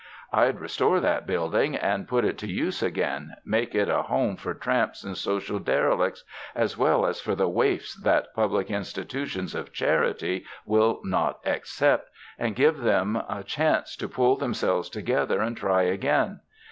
I'd 0.33 0.59
restore 0.59 0.99
that 0.99 1.27
building 1.27 1.75
and 1.75 2.07
put 2.07 2.25
it 2.25 2.35
to 2.39 2.51
use 2.51 2.81
again, 2.81 3.35
make 3.45 3.75
it 3.75 3.87
a 3.87 4.01
home 4.01 4.35
for 4.35 4.55
tramps 4.55 5.03
and 5.03 5.15
social 5.15 5.59
derelicts, 5.59 6.23
as 6.55 6.75
well 6.75 7.05
as 7.05 7.21
for 7.21 7.35
the 7.35 7.47
waifs 7.47 7.93
that 8.01 8.33
public 8.33 8.71
institutions 8.71 9.53
of 9.53 9.71
charity 9.71 10.43
will 10.65 11.01
not 11.03 11.37
accept, 11.45 12.09
and 12.39 12.55
give 12.55 12.83
'em 12.83 13.15
a 13.15 13.43
chance 13.45 13.95
to 13.97 14.09
pull 14.09 14.35
themselves 14.37 14.89
together 14.89 15.39
and 15.39 15.55
try 15.57 15.83
again. 15.83 16.39